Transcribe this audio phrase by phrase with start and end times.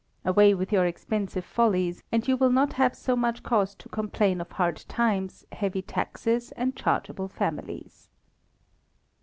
[0.25, 4.41] Away with your expensive follies, and you will not have so much cause to complain
[4.41, 8.09] of hard times, heavy taxes, and chargeable families.